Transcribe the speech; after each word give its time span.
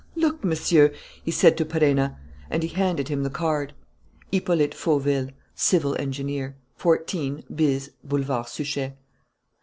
"Look, 0.15 0.43
Monsieur," 0.43 0.91
he 1.23 1.29
said 1.29 1.55
to 1.57 1.63
Perenna. 1.65 2.17
And 2.49 2.63
he 2.63 2.69
handed 2.69 3.07
him 3.09 3.21
the 3.21 3.29
card. 3.29 3.73
_Hippolyte 4.33 4.73
Fauville, 4.73 5.29
Civil 5.53 5.95
Engineer. 6.01 6.55
14 6.77 7.43
bis 7.53 7.91
Boulevard 8.03 8.47
Suchet. 8.47 8.95